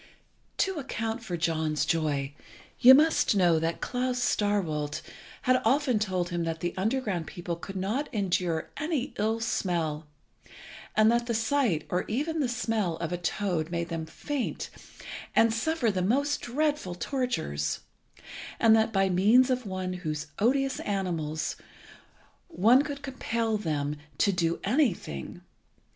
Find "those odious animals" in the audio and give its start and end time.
20.03-21.55